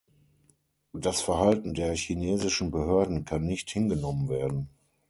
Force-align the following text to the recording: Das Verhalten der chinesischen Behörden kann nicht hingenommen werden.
Das 0.93 1.21
Verhalten 1.21 1.75
der 1.75 1.93
chinesischen 1.95 2.71
Behörden 2.71 3.23
kann 3.23 3.43
nicht 3.45 3.69
hingenommen 3.69 4.29
werden. 4.29 4.67